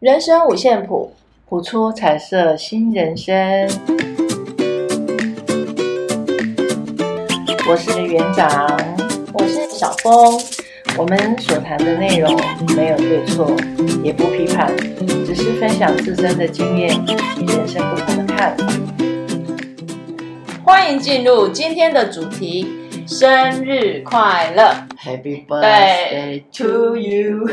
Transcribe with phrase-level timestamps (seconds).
[0.00, 1.12] 人生五线谱，
[1.46, 3.68] 谱出彩色新人生。
[7.68, 8.48] 我是园长，
[9.34, 10.40] 我是小峰。
[10.96, 12.34] 我们所谈的内容
[12.74, 13.54] 没有对错，
[14.02, 14.74] 也不批判，
[15.26, 16.98] 只是分享自身的经验
[17.38, 18.66] 与人生不同的看法。
[20.64, 22.66] 欢迎进入今天的主题：
[23.06, 24.72] 生日快乐
[25.04, 27.46] ，Happy birthday to you！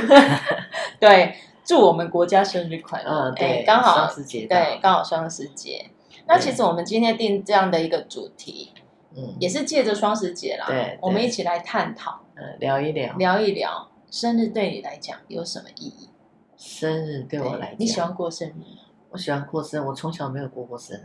[0.97, 1.35] 对，
[1.67, 3.11] 祝我们国家生日快乐。
[3.11, 5.91] 嗯，对，刚好双十节，对，刚好双十节。
[6.25, 8.71] 那其实我们今天定这样的一个主题，
[9.13, 12.21] 嗯，也是借着双十节啦，对，我们一起来探讨。
[12.35, 16.09] 嗯，聊一聊，聊一聊，生日对你来讲有什么意义？
[16.55, 18.65] 生日对我来讲，你喜欢过生日吗？
[19.09, 21.03] 我喜欢过生日，我从小没有过过生日。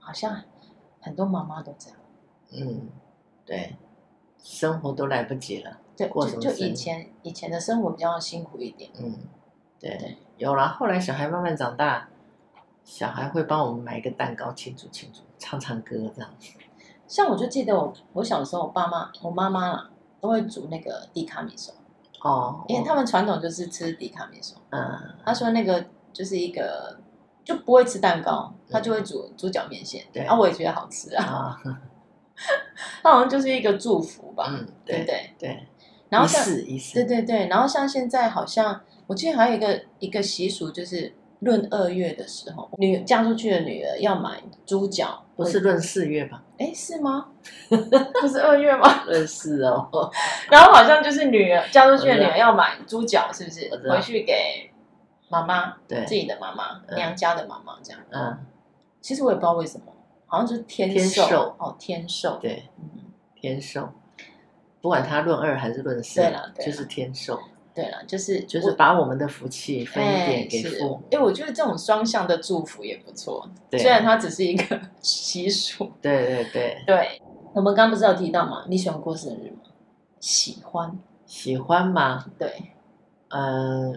[0.00, 0.42] 好像
[1.00, 1.98] 很多妈妈都这样。
[2.50, 2.88] 嗯，
[3.46, 3.76] 对，
[4.42, 5.78] 生活都来不及了。
[5.96, 6.56] 对，过什么生日？
[6.56, 8.90] 就以前以前的生活比较辛苦一点。
[8.98, 9.14] 嗯，
[9.82, 10.68] 对，对有了。
[10.68, 12.08] 后来小孩慢慢长大，
[12.84, 16.30] 小孩会帮我们买一个蛋糕庆祝庆祝，唱唱歌这样。
[17.06, 19.88] 像我就记得我我小时候，我爸妈我妈妈啦。
[20.22, 21.74] 都会煮那个地卡米索
[22.20, 24.56] 哦，因为他们传统就是吃迪卡米索。
[24.70, 26.96] 嗯，他说那个就是一个
[27.42, 30.04] 就不会吃蛋糕，他就会煮猪脚面线。
[30.12, 31.60] 对，啊，我也觉得好吃啊。
[33.02, 35.34] 他好像就是一个祝福吧，嗯，对不对？
[35.36, 35.66] 对。
[36.08, 41.14] 然后像对对对，然后像现在好像我记得还有一个一个习俗就是。
[41.44, 46.40] 闰二月的时候，女嫁出去的女儿要买猪脚，不是闰四月吧？
[46.56, 47.30] 哎，是吗？
[47.68, 49.02] 不是二月吗？
[49.08, 50.08] 闰四哦。
[50.48, 53.68] 然后好像就是女儿嫁出去的女儿要买猪脚，是不是？
[53.90, 54.70] 回去给
[55.28, 58.00] 妈妈，对，自己的妈妈，娘家的妈妈这样。
[58.10, 58.38] 嗯。
[59.00, 59.86] 其实我也不知道为什么，
[60.26, 62.38] 好像就是天寿哦，天寿。
[62.40, 63.00] 对，嗯，
[63.34, 63.88] 天寿，
[64.80, 67.36] 不管他闰二还是闰四，对了，就是天寿。
[67.74, 71.02] 对了，就是就是把我们的福气分一点给父母。
[71.10, 73.48] 哎，我觉得这种双向的祝福也不错。
[73.70, 75.90] 对，虽然它只是一个 习俗。
[76.00, 77.22] 对对对对。
[77.54, 78.64] 我们刚刚不是有提到吗？
[78.68, 79.70] 你喜欢过生日吗？
[80.20, 80.98] 喜欢。
[81.26, 82.24] 喜欢吗？
[82.38, 82.50] 对。
[83.28, 83.94] 呃，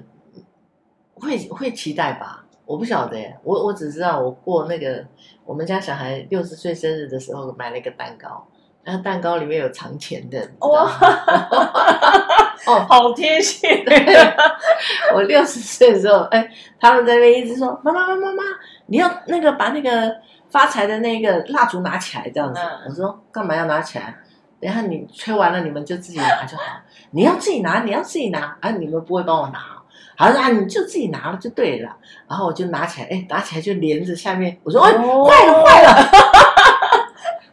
[1.16, 2.46] 会会期待吧？
[2.66, 5.06] 我不晓得耶，我我只知道我过那个
[5.46, 8.48] 我们家小孩六十岁生日的时候买了一个蛋糕。
[8.86, 10.84] 然后蛋糕里面有藏钱的哇，
[12.68, 13.68] 哦，好贴心！
[15.14, 16.48] 我六十岁的时候，哎，
[16.80, 18.44] 他们在那边一直说：“妈妈，妈妈，妈妈，
[18.86, 20.16] 你要那个把那个
[20.52, 22.62] 发财的那个蜡烛拿起来，这样子。
[22.62, 24.16] 嗯”我说：“干嘛要拿起来？
[24.62, 26.64] 等下你吹完了，你们就自己拿就好。
[27.10, 28.70] 你要自己拿，你要自己拿啊！
[28.70, 29.60] 你们不会帮我拿，
[30.16, 31.90] 好啊，你就自己拿了就对了。
[32.28, 34.58] 然后我就拿起来，哎，拿起来就连着下面。
[34.64, 35.90] 我说：“哎，坏了，坏了！”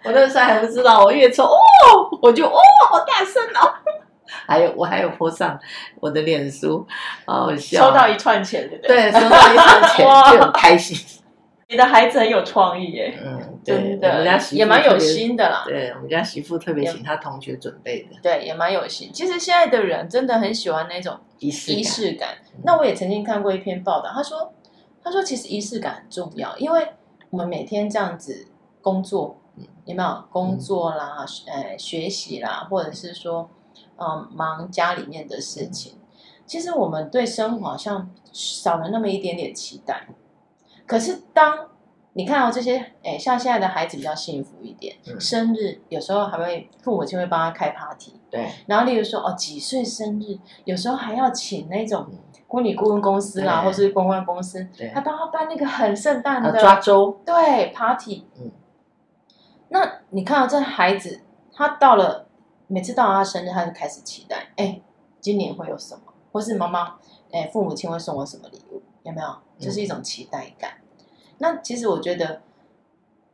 [0.05, 2.59] 我那时候还不知道，我越抽哦，我就哦，
[2.91, 3.75] 好大声哦！
[4.47, 5.59] 还有我还有 po 上
[6.01, 6.87] 我的脸书，
[7.27, 9.11] 好好笑，收到一串钱，对不对？
[9.11, 10.97] 对，收到一串钱就很开心。
[11.69, 15.65] 你的孩子很有创意耶，嗯，真的，我们家媳妇也蛮有心的啦。
[15.67, 19.11] 对，我们家媳妇特别请他同学准备的，对，也蛮有心。
[19.13, 22.37] 其实现在的人真的很喜欢那种仪式仪式感。
[22.65, 24.53] 那我也曾经看过一篇报道，他说，
[25.03, 26.89] 他说其实仪式感很重要，因为
[27.31, 28.49] 我们每天这样子
[28.83, 29.39] 工作。
[29.85, 33.51] 有没有工作啦，呃、嗯，学习啦，或者是说，
[33.97, 35.95] 嗯，忙家里面的事情，
[36.47, 40.07] 其实我们对生活好像少了那么一点点期待。
[40.87, 41.69] 可是当
[42.15, 48.51] 你看到这些，哎，像现在的孩子比较幸福一点，嗯、生日有时候还会父母亲会帮他开 party，对。
[48.67, 52.07] 然后例如说，哦，几岁生日，有时候还要请那种
[52.49, 58.51] 婚礼顾问公司啦，或是公关公司，对，还帮他办那个很盛大的抓周，对，party，嗯。
[59.73, 62.29] 那你看到这孩子，他到了
[62.67, 64.83] 每次到了他生日，他就开始期待，哎，
[65.19, 66.99] 今年会有什么，或是妈妈，
[67.33, 69.35] 哎，父母亲会送我什么礼物，有没有？
[69.59, 70.73] 就是一种期待感。
[70.99, 71.05] 嗯、
[71.39, 72.43] 那其实我觉得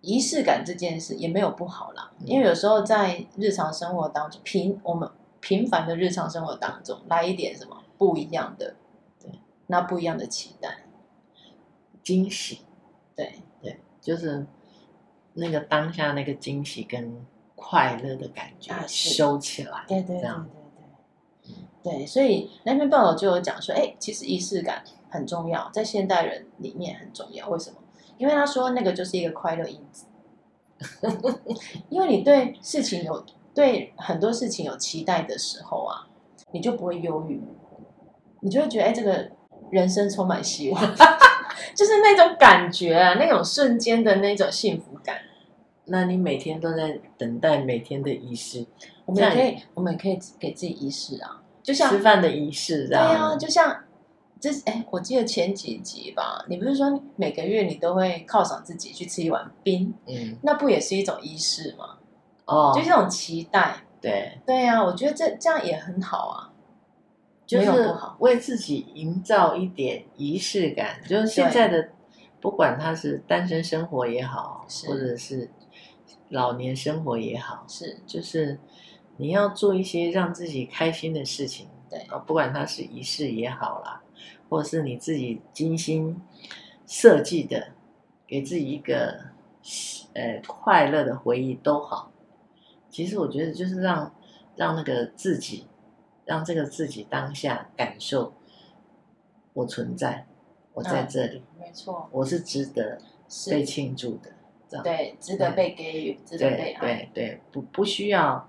[0.00, 5.10] 仪式感这件事也没有不好啦，嗯、因为有时候在日常生活当中，平我们
[5.40, 8.76] 平凡的日常生活当中来一点什么不一样的，
[9.20, 9.32] 对，
[9.66, 10.84] 那不一样的期待，
[12.04, 12.60] 惊喜，
[13.16, 14.46] 对对，就是。
[15.38, 17.24] 那个当下那个惊喜跟
[17.54, 20.30] 快乐的感觉收起来，对对对对
[21.82, 27.48] 对，对，所以那篇报道就有讲说，哎，其实仪式感很重要，在现代人里面很重要。
[27.48, 27.76] 为什么？
[28.18, 30.06] 因为他说那个就是一个快乐因子，
[31.88, 33.24] 因为你对事情有
[33.54, 36.08] 对很多事情有期待的时候啊，
[36.52, 37.40] 你就不会忧郁，
[38.40, 39.30] 你就会觉得哎，这个
[39.70, 40.82] 人生充满希望，
[41.74, 45.16] 就是那种感觉啊，那种瞬间的那种幸福感。
[45.90, 48.66] 那你每天都在等待每天的仪式，
[49.06, 53.84] 我们也可以，我们也可以给自己仪式啊，就像吃饭的仪式，对啊，就像
[54.38, 59.94] 这哎，我记得前几集吧，你不是说每个月你都会犒赏自己去吃一碗冰？
[60.06, 61.96] 嗯，那不也是一种仪式吗？
[62.44, 63.76] 哦，就是那种期待。
[64.00, 66.52] 对对呀、啊，我觉得这这样也很好啊，
[67.48, 71.00] 就是为自己营造一点仪式感。
[71.08, 71.88] 就是现在的，
[72.40, 75.50] 不管他是单身生活也好，或者是
[76.28, 78.60] 老年生活也好，是就是
[79.16, 81.68] 你要做一些让自己开心的事情。
[81.88, 84.02] 对，不管它是仪式也好啦，
[84.50, 86.20] 或者是你自己精心
[86.86, 87.68] 设计的，
[88.26, 89.20] 给自己一个
[90.12, 92.12] 呃快乐的回忆都好。
[92.90, 94.14] 其实我觉得就是让
[94.54, 95.66] 让那个自己，
[96.28, 98.34] 让这个自己当下感受，
[99.54, 100.26] 我存在，
[100.74, 102.98] 我在这里，嗯、没错，我是值得
[103.50, 108.46] 被庆祝的，对，值得被给予，值得被爱，对对，对，不不需要。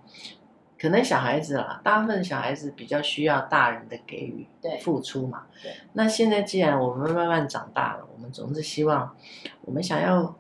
[0.78, 4.48] 可能小孩子啦，大部分小孩子比较需要大人的给予、
[4.82, 5.48] 付出嘛。
[5.64, 5.74] 对。
[5.94, 9.16] 那现在既然我们慢慢长大了，我们总是希望，
[9.62, 10.38] 我们想要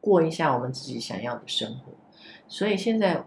[0.00, 1.92] 过一下我们自己想要的生活。
[2.46, 3.24] 所以现在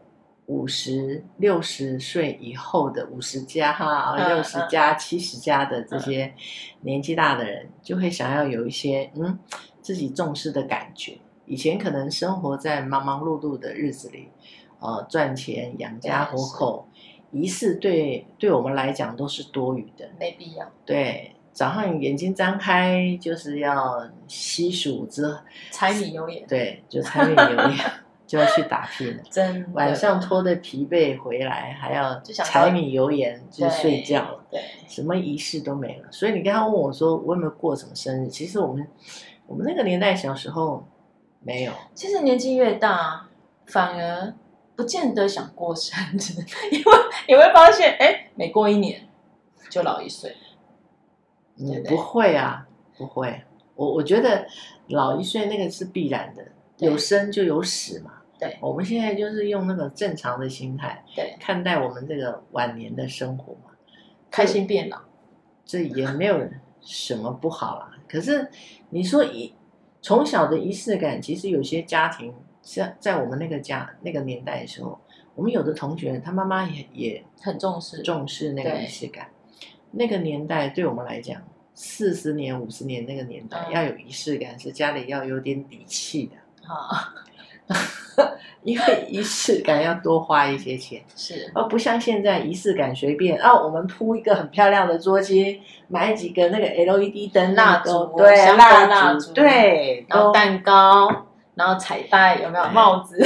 [0.47, 6.33] 五十六十岁以后的五十加哈，六十加七十加的这些
[6.81, 9.39] 年纪大的人，就会想要有一些嗯
[9.81, 11.17] 自己重视的感觉。
[11.45, 14.29] 以前可能生活在忙忙碌碌的日子里。
[14.83, 16.87] 呃，赚钱养家糊口，
[17.29, 20.67] 仪式对对我们来讲都是多余的，没必要。
[20.83, 25.37] 对，早上眼睛张开就是要洗漱之
[25.69, 27.91] 柴米油盐，对，就柴米油盐
[28.31, 29.23] 就要去打拼了。
[29.29, 34.45] 真，晚上拖着疲惫回来，还要柴米油盐就睡觉了。
[34.49, 36.07] 对，什么仪式都没了。
[36.09, 38.29] 所以你刚刚问我说，我有没有过什么生日？
[38.29, 38.87] 其实我们
[39.47, 40.87] 我们那个年代小时候
[41.41, 41.73] 没有。
[41.93, 43.27] 其实年纪越大，
[43.65, 44.33] 反而。
[44.73, 46.41] 不见得想过生日，
[46.71, 46.91] 因为
[47.27, 49.07] 你会发现，哎，每过一年
[49.69, 50.35] 就老一岁。
[51.53, 52.65] 你不会啊，
[52.97, 53.43] 不会。
[53.75, 54.47] 我我觉得
[54.87, 56.43] 老一岁那个是必然的，
[56.77, 58.20] 有生就有死嘛。
[58.41, 63.71] 对，我们现在就是用那个正常的心态，对，看待我们这个晚年的生活嘛，
[64.29, 64.99] 开心变老，
[65.63, 66.49] 这也没有
[66.81, 67.97] 什么不好啦。
[68.09, 68.49] 可是
[68.89, 69.53] 你说以
[70.01, 72.33] 从小的仪式感，其实有些家庭。
[72.63, 75.01] 像在我们那个家那个年代的时候，
[75.33, 79.29] 我们有的同学他妈妈也也很重视重视那个仪式感。
[79.89, 81.41] 那个年代对我们来讲，
[81.73, 86.35] 四十年五十年那个年代、嗯、要有仪式感，是家里要有点底气的
[86.71, 87.15] 啊。
[88.63, 91.51] 因为仪式感要多花一些钱，是。
[91.55, 93.39] 而不像现在仪式感随便。
[93.39, 95.57] 啊，我们铺一个很漂亮的桌巾，
[95.87, 101.25] 买几个那个 LED 灯蜡烛，对蜡烛，对，然后蛋糕。
[101.53, 102.65] 然后彩带有没有？
[102.69, 103.21] 帽子？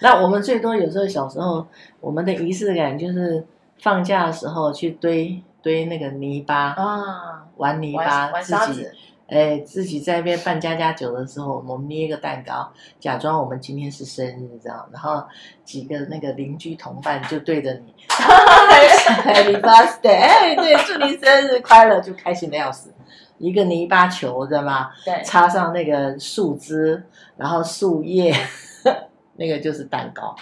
[0.00, 1.64] 那我们最多有时候小时候，
[2.00, 3.46] 我们的仪式感就是
[3.82, 8.86] 放假的时候去堆堆那个泥巴啊，玩泥巴，自己
[9.28, 15.22] 哎自己在那边办家家酒的时候，我们捏一个蛋糕，假装我们今天是生日这样，然后
[15.64, 22.92] 几个那个邻居同伴就对着你， Happy Birthday，哎对，祝你生日快乐，就开心的要死。
[23.36, 24.90] 一个泥巴球，知道吗？
[25.04, 27.04] 对，插上那个树枝，
[27.36, 28.34] 然后树叶，
[29.36, 30.34] 那个就是蛋糕，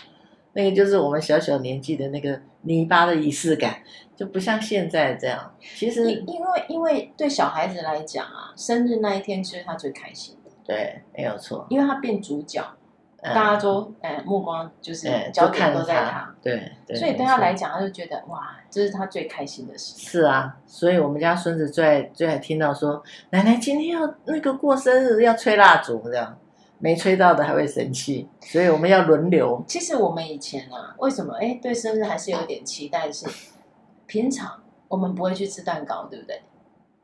[0.56, 3.76] 那个就是我们小小年纪的那个泥巴的仪式感，
[4.16, 5.54] 就不像现在这样。
[5.60, 10.50] 其实，因为因为对小孩子来讲啊，生日那一天是他最开心的。
[10.64, 12.64] 对，没有错，因为他变主角。
[13.22, 19.98] 大家都哎，目光就是焦点都在他，对，所以对他来讲，他就觉得哇，这是他最开心的事。
[19.98, 26.38] 是啊，所以我们家孙子最爱最爱听到说，奶奶今天要那个过生日要吹蜡烛，这样
[26.78, 29.64] 没吹到的还会生气，所以我们要轮流。
[29.66, 33.10] 其实我们以前啊，为什么哎对生日还是有点期待？
[33.10, 33.26] 是
[34.06, 36.42] 平常我们不会去吃蛋糕，对不对？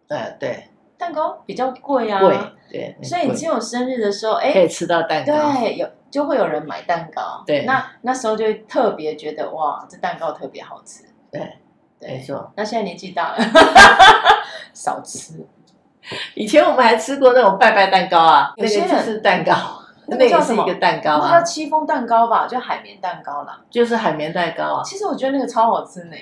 [0.08, 0.68] 呃，对。
[0.98, 2.38] 蛋糕比较贵啊，贵，
[2.70, 11.02] 对，所以你只有生日的时候，哎，可以吃到蛋糕，对，有就会有人买蛋糕，对，那那时候就会特别觉得哇，这蛋糕特别好吃，
[11.32, 11.58] 对，
[11.98, 12.52] 没错。
[12.54, 13.44] 那现在年纪大了，
[14.72, 15.44] 少吃。
[16.34, 19.52] 以前我们还吃过那种拜拜蛋糕啊，那个就是蛋糕，
[20.08, 24.82] 那个是一个蛋糕啊，叫戚风蛋糕吧，就海绵蛋糕啦，就是海绵蛋糕啊。
[24.84, 26.16] 其实我觉得那个超好吃呢，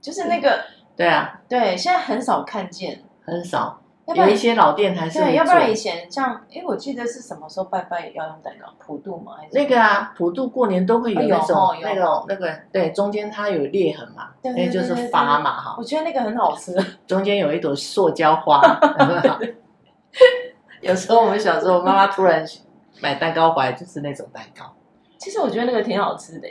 [0.00, 0.60] 就是那个，
[0.96, 3.80] 对啊，对，现在很少看见，很少。
[4.14, 9.50] 有一些老店还是对，要不然以前像，因为我记得是什么时候拜拜也要用蛋糕，普渡嘛还是？
[9.52, 15.74] 那个啊，普渡过年都会有那种那种那个，对，中间它有裂痕嘛，那就是发嘛哈。
[15.78, 16.74] 我觉得那个很好吃。
[17.06, 18.62] 中间有一朵塑胶花，
[20.80, 22.44] 有时候我们小时候妈妈突然
[23.02, 24.64] 买蛋糕回来就是那种蛋糕。
[25.18, 26.48] 其实我觉得那个挺好吃的，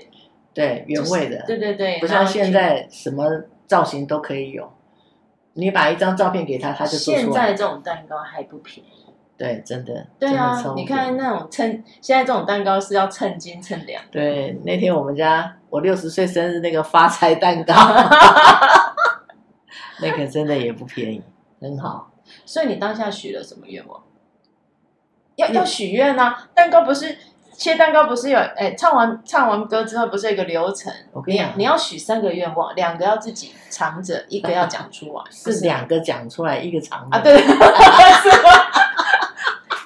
[0.54, 3.24] 对，原味的，对对对，不像现在什么
[3.66, 4.72] 造型都可以有。
[5.58, 7.26] 你把一张照片给他，他就做出来。
[7.26, 8.90] 现在这种蛋糕还不便宜。
[9.38, 10.08] 对，真的。
[10.18, 14.02] 对啊，你看那种称，现在这种蛋糕是要称斤称两。
[14.12, 17.74] 对，那天我们家我六十岁生日那个发财蛋糕，
[20.02, 21.22] 那个真的也不便宜，
[21.60, 22.12] 很好。
[22.46, 24.02] 所以你当下许了什么愿望？
[25.36, 26.50] 要要许愿啊！
[26.56, 27.16] 蛋糕不是
[27.58, 30.94] 切蛋糕，不是有哎，唱完唱完歌之后不是有一个流程？
[31.12, 35.24] 我跟你讲，你要许三个愿望，两个要自己藏着，一个要讲出来。
[35.32, 37.18] 是两个讲出来，一个藏啊？
[37.20, 37.36] 对。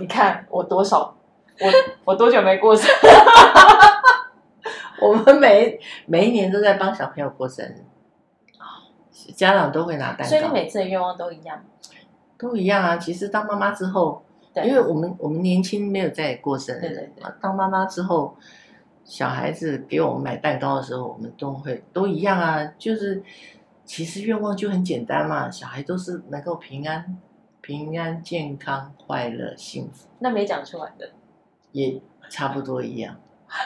[0.02, 1.16] 你看我多少，
[1.60, 1.72] 我
[2.04, 2.98] 我多久没过生日？
[5.00, 10.26] 我们每每一年都在帮小朋友过生日，家长都会拿蛋糕。
[10.26, 11.58] 所以你每次的愿望都一样？
[12.38, 12.98] 都一样啊。
[12.98, 17.32] 其实当妈妈之后，对因为我们我们年轻没有在过生日，对对对。
[17.42, 18.36] 当妈妈之后，
[19.04, 22.66] 小孩子给我们买蛋糕的时候，我们都会都一样啊。
[22.78, 23.24] 就是
[23.86, 27.18] 其实愿望就很简单嘛，小孩都是能够平安。
[27.64, 31.12] 平安、健康、快乐、幸福，那没讲出来的，
[31.72, 33.16] 也差不多一样，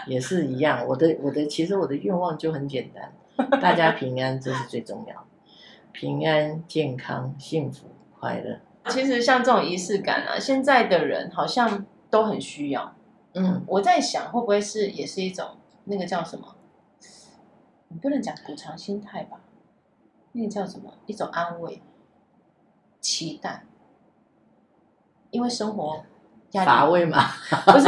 [0.06, 0.86] 也是一样。
[0.86, 3.14] 我的我的，其实我的愿望就很简单，
[3.62, 5.26] 大家平安这是最重要，
[5.94, 7.88] 平安、健康、幸福、
[8.20, 8.60] 快乐。
[8.90, 12.96] 其实像这种仪式感啊，现在的人好像都很需要。
[13.34, 16.56] 嗯，我在想会不会是也是一种那个叫什么？
[17.90, 19.40] 你不能讲补偿心态吧？
[20.34, 20.94] 那个叫什么？
[21.06, 21.82] 一种安慰、
[23.00, 23.66] 期待。
[25.32, 26.04] 因为生活
[26.52, 27.20] 压力乏味嘛，
[27.66, 27.88] 不是，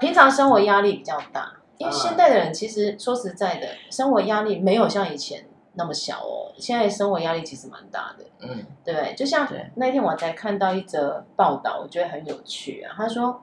[0.00, 1.52] 平常生活压力比较大。
[1.76, 5.46] 因为现代的人其实说实在的，生活压力没有像以前
[5.78, 6.52] 那么小哦。
[6.58, 9.14] 现在生活压力其实蛮大的，嗯，对不对？
[9.14, 12.92] 就像那天我才看到一则报道，我觉得很有趣啊。
[12.96, 13.42] 他说，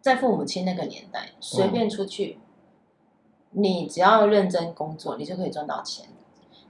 [0.00, 2.38] 在父母亲那个年代，随便出去，
[3.52, 6.06] 嗯、你只要认真工作，你就可以赚到钱。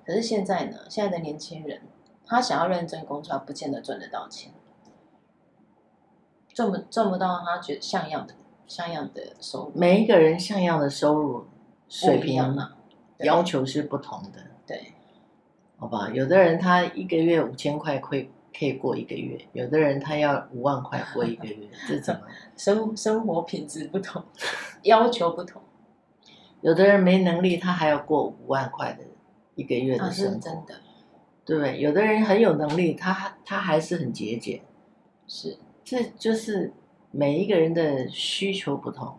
[0.05, 1.83] 可是现在呢，现在的年轻人，
[2.27, 4.53] 他想要认真工作，他不见得赚得到钱。
[6.53, 8.35] 赚不赚不到他觉得像样的
[8.67, 11.45] 像样的收入，每一个人像样的收入
[11.89, 12.43] 水平
[13.23, 14.93] 要求是不同的，对，
[15.77, 16.11] 好吧？
[16.13, 22.21] 有的人他一个月五千块可以可以过一个月，有的人他要五万块过一个月， 这怎么？
[22.57, 24.23] 生生活品质不同，
[24.83, 25.63] 要求不同。
[26.61, 29.05] 有的人没能力，他还要过五万块的
[29.55, 30.75] 一个月的生活，啊、真的，
[31.45, 34.61] 对，有的人很有能力，他他还是很节俭，
[35.27, 35.57] 是。
[35.83, 36.73] 这就是
[37.11, 39.19] 每一个人的需求不同，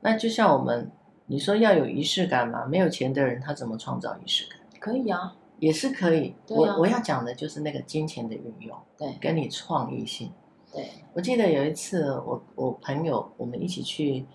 [0.00, 0.92] 那就像我们，
[1.26, 2.66] 你说要有仪式感吗？
[2.66, 4.58] 没有钱的人他怎么创造仪式感？
[4.78, 6.28] 可以啊，也是可以。
[6.28, 10.32] 啊、我我要讲的就是那个金钱的运用，对，跟你创意性。
[10.72, 14.26] 对，我记得有一次我，我我朋友我们一起去，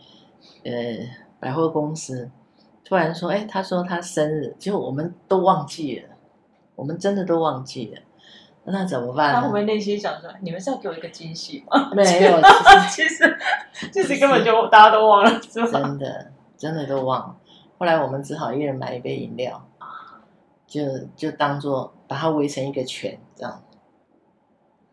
[0.63, 0.71] 呃，
[1.39, 2.31] 百货公司，
[2.83, 6.09] 突然说，哎，他说他生日，结果我们都忘记了，
[6.75, 8.01] 我们真的都忘记了。
[8.65, 9.33] 那怎么办？
[9.33, 12.39] 他会不会内心想说：“你们是要给我一个惊喜吗？”没有，
[12.91, 13.37] 其实
[13.91, 15.79] 其实根本就大家都忘了，是吧？
[15.81, 17.35] 真的真的都忘了。
[17.79, 19.67] 后来我们只好一人买一杯饮料，
[20.67, 20.81] 就
[21.15, 23.63] 就当做把它围成一个圈，这样。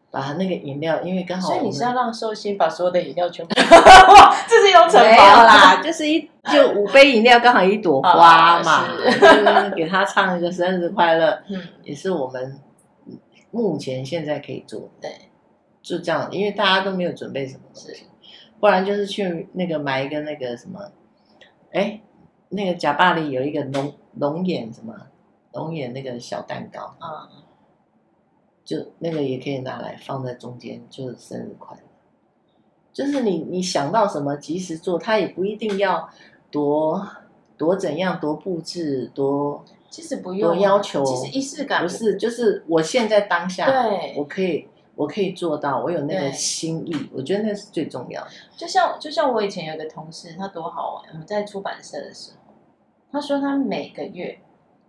[0.08, 12.58] 把它那个饮料，因为刚好，所以你是要让寿星把所有的饮料全部 哇，这是一种惩罚啦，就是一就五杯饮料刚好一朵花嘛，就是给他唱一个生日快乐，嗯，也是我们。
[13.50, 15.10] 目前现在可以做，对，
[15.82, 18.04] 就这样，因为大家都没有准备什么东西，是
[18.60, 20.80] 不然就是去那个买一个那个什么，
[21.76, 22.00] 哎，
[22.48, 24.94] 那个假巴黎有一个龙龙眼什么
[25.52, 27.42] 龙眼那个小蛋糕啊，嗯、
[28.64, 31.82] 就那个也可以拿来放在中间，就是生日快乐，
[32.92, 36.08] 就是你你想到什么及时做，它也不一定要
[36.50, 37.06] 多
[37.58, 39.62] 多怎样多布置多。
[39.88, 48.30] 其实不用要求，其实仪式感不是，就是我现在当下，对，我可以，我可以做到，我有那个心意，我觉得那是最重要的。
[48.56, 51.12] 就像就像我以前有一个同事，他多好玩。
[51.12, 52.54] 我们在出版社的时候，
[53.12, 54.40] 他说他每个月，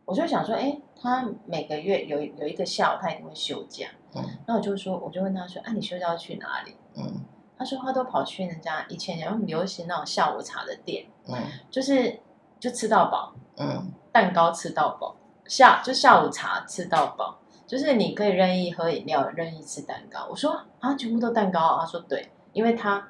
[0.05, 3.87] 我就想说，哎，他每个月有有一个下午，他一定会休假。
[4.15, 6.75] 嗯，那我就说，我就问他说，哎、啊，你休假要去哪里？
[6.95, 7.21] 嗯，
[7.57, 11.35] 他说他都跑去人家以前有很流行那种下午茶的店，嗯，
[11.69, 12.19] 就是
[12.59, 13.91] 就吃到饱，嗯。
[14.09, 17.37] 蛋糕吃到饱，下就下午茶吃到饱，
[17.67, 20.25] 就是你可以任意喝饮料，任意吃蛋糕。
[20.29, 21.81] 我说啊，全部都蛋糕啊？
[21.81, 23.09] 他说对，因为他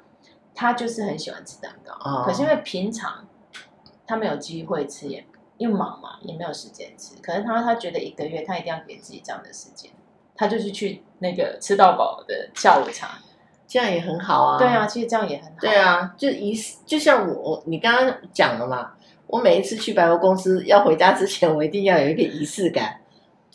[0.54, 3.26] 他就是很喜欢吃蛋糕，哦、可是因为平常
[4.06, 5.24] 他没有机会吃，也
[5.60, 7.16] 又忙嘛，也没有时间吃。
[7.22, 9.92] 可是他他觉得一个月他一定要给自己这样的时间，
[10.36, 13.20] 他就是去那个吃到饱的下午茶，
[13.68, 14.58] 这样也很好啊。
[14.58, 15.58] 对啊，其实这样也很好。
[15.62, 16.54] 对啊，就一
[16.86, 18.94] 就像我你刚刚讲了嘛。
[19.30, 23.02] 我每一次去百货公司要回家之前，我一定要有一个仪式感，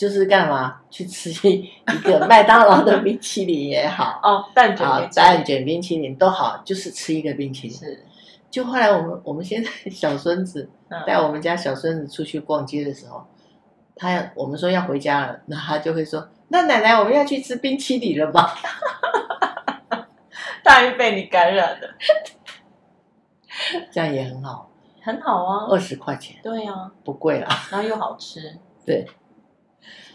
[0.02, 0.80] 就是干嘛？
[0.90, 1.71] 去吃一
[2.02, 7.76] 个 麦当劳的冰淇淋也好，哦，蛋卷、蛋卷冰淇淋都好，就是吃一个冰淇淋。
[7.76, 8.04] 是。
[8.50, 10.68] 就后来我们我们现在小孙子
[11.06, 13.25] 带我们家小孙子出去逛街的时候，
[13.94, 18.56] 他要我们说要回家了，那他就会说：“那奶奶，我们要去吃冰淇淋了吧？”
[20.64, 21.88] 大约被你感染了，
[23.92, 24.68] 这样也很好，
[25.00, 29.06] 很好啊，二十块钱，对呀、啊，不贵啦，然后又好吃，对，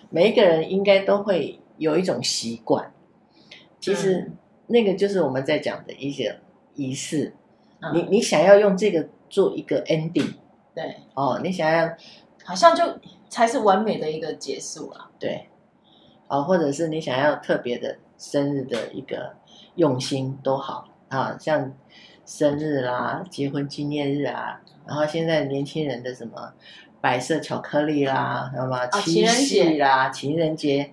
[0.09, 2.91] 每一个人应该都会有一种习惯，
[3.79, 4.31] 其实
[4.67, 6.39] 那个就是我们在讲的一些
[6.75, 7.33] 仪式。
[7.93, 10.33] 你你想要用这个做一个 ending，
[10.73, 10.97] 对。
[11.13, 11.95] 哦，你想要
[12.43, 12.83] 好像就
[13.29, 15.47] 才是完美的一个结束啊，对，
[16.27, 19.35] 哦，或者是你想要特别的生日的一个
[19.75, 20.89] 用心都好。
[21.09, 21.71] 啊，像
[22.25, 26.53] 生日啦、结婚纪念日啊，然后现在年轻人的什么
[27.01, 28.87] 白色巧克力啦，什么？
[28.87, 30.91] 七夕啦，情人节。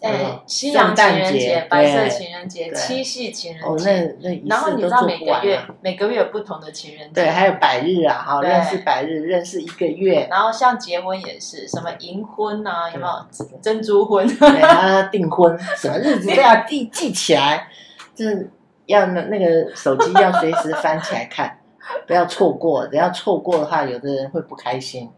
[0.00, 10.26] 哎，西洋情人节、白色情人节、七夕情人节，哦，那那然后你知道每个月每个月有不同的情人节，对，还有百日啊，好，认识百日，认识一个月。
[10.28, 14.26] 然后像结婚也是，什么银婚啊，有没有珍珠婚？
[14.26, 17.68] 对，他订婚，什么日子都要记记起来，
[18.12, 18.50] 就是
[18.86, 21.60] 要那那个手机要随时翻起来看，
[22.08, 25.08] 不要错过，只要错过的话，有的人会不开心。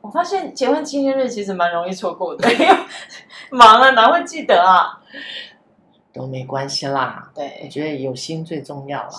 [0.00, 2.48] 我发现结婚纪念日其实蛮容易错过的，
[3.50, 5.00] 忙啊哪会记得啊？
[6.12, 7.30] 都没关系啦。
[7.34, 9.10] 对，我觉得有心最重要了，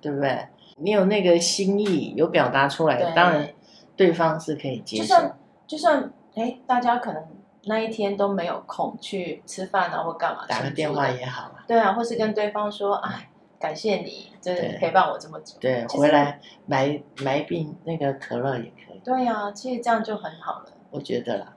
[0.00, 0.48] 对不对？
[0.76, 3.48] 你有那个心意，有表达出来，当然
[3.96, 5.02] 对方是可以接受。
[5.02, 7.22] 就算就算哎，大家可能
[7.64, 11.64] 那一天都没有空去吃饭啊，或干嘛，打个电话也好啊。
[11.68, 13.29] 对啊，或是跟对方说，哎。
[13.60, 15.54] 感谢你，真的陪伴我这么久。
[15.60, 19.00] 对，回来买买一瓶那个可乐也可以。
[19.04, 20.66] 对呀、啊，其实这样就很好了。
[20.90, 21.54] 我觉得啦，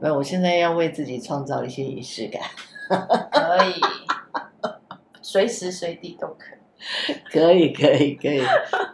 [0.00, 2.42] 那我现在要为自己创造一些仪式感。
[2.88, 3.80] 可以，
[5.22, 6.58] 随时随地都可以。
[7.30, 8.42] 可以，可以，可以，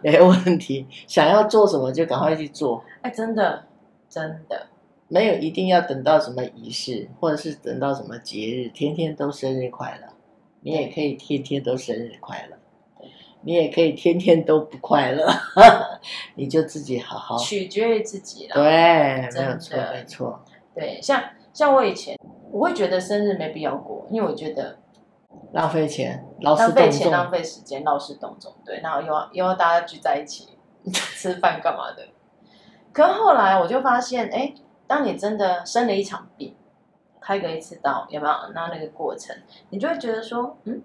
[0.02, 0.86] 没问题。
[1.06, 2.84] 想要做什么就赶快去做。
[3.00, 3.64] 哎，真的，
[4.08, 4.66] 真的，
[5.08, 10.13] 没有一定要等到什么仪式，或者是等到什么节日，天天都生日快乐。
[10.64, 12.56] 你也可以天天都生日快乐，
[13.42, 15.30] 你也可以天天都不快乐，
[16.36, 17.36] 你就自己好好。
[17.36, 18.54] 取决于自己了。
[18.54, 20.42] 对，没有错，没错。
[20.74, 21.22] 对，像
[21.52, 22.18] 像我以前，
[22.50, 24.78] 我会觉得生日没必要过，因为我觉得
[25.52, 28.50] 浪费钱，劳浪费钱，浪费时间，劳师动众。
[28.64, 30.56] 对，然后又要又要大家聚在一起
[30.90, 32.08] 吃饭干嘛的。
[32.90, 34.54] 可是后来我就发现，哎，
[34.86, 36.56] 当你真的生了一场病。
[37.24, 38.34] 开个一次刀有没有？
[38.52, 39.34] 那那个过程，
[39.70, 40.82] 你就会觉得说，嗯，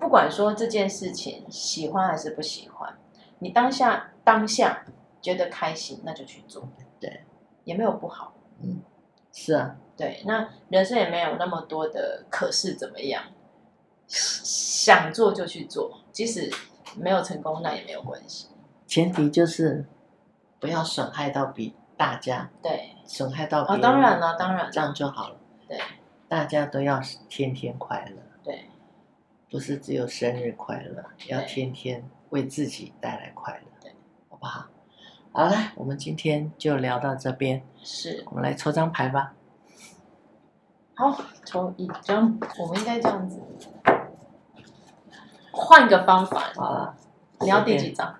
[0.00, 2.96] 不管说这件事情喜欢还是不喜欢，
[3.40, 4.86] 你当下当下
[5.20, 6.66] 觉得开心，那就去做，
[6.98, 7.24] 对，
[7.64, 8.80] 也没有不好，嗯，
[9.34, 13.22] 是啊，对，那人生也没有那么多的可是怎么样，
[14.06, 16.50] 想做就去做，即使
[16.96, 18.48] 没有成功，那也没有关系，
[18.86, 19.84] 前提就是
[20.58, 21.74] 不要损害到比。
[21.94, 25.36] 大家对损害到别人，哦，当然了，当然这样就好了。
[25.68, 25.78] 对，
[26.28, 26.98] 大家都要
[27.28, 28.22] 天天快乐。
[28.42, 28.70] 对，
[29.50, 33.66] 不是只有生日快乐，要天天为自己带来快乐。
[33.82, 33.94] 对，
[34.30, 34.64] 好不好？
[35.30, 37.62] 好了，我们今天就聊到这边。
[37.82, 39.34] 是，我们来抽张牌吧。
[40.94, 42.40] 好，抽一张。
[42.58, 43.42] 我们应该这样子，
[45.50, 46.50] 换个方法。
[46.54, 46.96] 好了，
[47.40, 48.18] 你要第几张？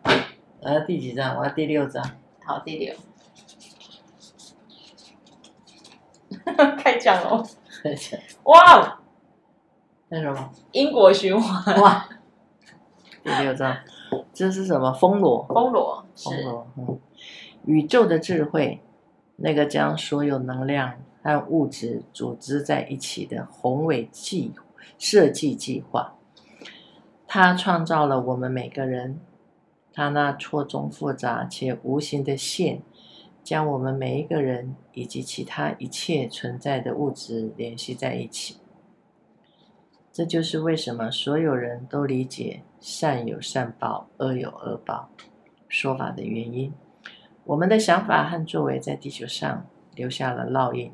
[0.61, 1.39] 我要第几张？
[1.39, 2.05] 我要第六张。
[2.45, 2.95] 好，第六。
[6.79, 7.47] 开奖哦！
[8.45, 9.01] 哇，
[10.09, 10.51] 那什么？
[10.73, 12.09] 因果循环哇！
[13.25, 13.77] 第六章，
[14.33, 14.93] 这是什么？
[14.93, 15.45] 风罗。
[15.47, 16.67] 风罗，风罗。
[16.77, 16.99] 嗯，
[17.65, 18.81] 宇宙的智慧，
[19.37, 24.53] 那个将所有能量和物质组织在一起的宏伟计
[24.99, 26.15] 设计计划，
[27.27, 29.21] 它创造了我们每个人，
[29.93, 32.83] 它那错综复杂且无形的线。
[33.43, 38.59] 将我们每一个人以及其他一切存在的物质联系在一起，
[40.13, 45.11] 这就是为什么所有人都理解善有善报、恶有恶报
[45.69, 46.73] 说法的原因。
[47.45, 50.93] 我们的想法和作为在地球上留下了烙印，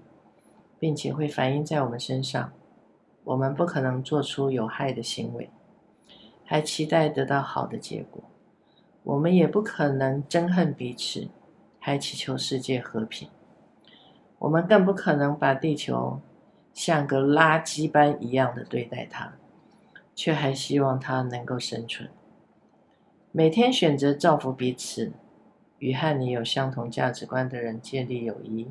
[0.78, 2.52] 并且会反映在我们身上。
[3.24, 5.50] 我们不可能做出有害的行为，
[6.46, 8.22] 还期待得到好的结果。
[9.02, 11.28] 我们也不可能憎恨彼此。
[11.88, 13.31] 还祈求世界和平，
[14.40, 16.20] 我们更不可能把地球
[16.74, 19.33] 像个垃圾般一样的对待它，
[20.14, 22.11] 却还希望它能够生存。
[23.33, 25.12] 每天选择造福彼此，
[25.79, 28.70] 与和你有相同价值观的人建立友谊，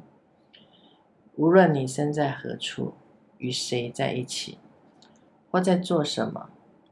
[1.37, 2.93] 无论你身在何处，
[3.39, 4.59] 与谁在一起，
[5.49, 6.51] 或在做什么，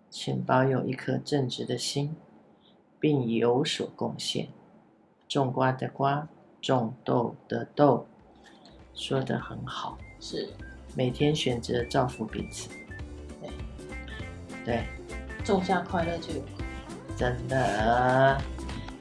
[0.10, 2.16] 请保有一颗正直的心，
[3.00, 4.48] 并有所贡献。
[5.28, 6.28] 种瓜的瓜，
[6.62, 8.06] 种豆的豆，
[8.94, 9.98] 说得很好。
[10.20, 10.50] 是，
[10.96, 12.70] 每天选择造福彼此。
[13.42, 13.50] 对，
[14.66, 14.84] 对，
[15.44, 16.42] 种下快乐就有。
[17.16, 18.38] 真的，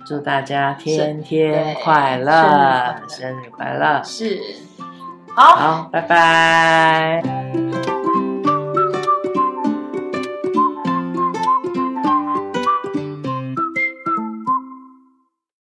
[0.06, 4.02] 祝大家天天快乐，生日快乐！
[4.04, 4.40] 是，
[5.34, 7.63] 好，好，拜拜。